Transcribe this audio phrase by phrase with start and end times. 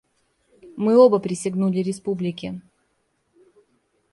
[0.77, 2.59] Мы оба присягнули Республике.